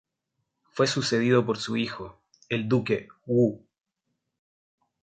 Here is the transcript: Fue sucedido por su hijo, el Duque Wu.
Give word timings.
Fue 0.71 0.87
sucedido 0.87 1.45
por 1.45 1.59
su 1.59 1.77
hijo, 1.77 2.19
el 2.49 2.67
Duque 2.67 3.09
Wu. 3.27 3.63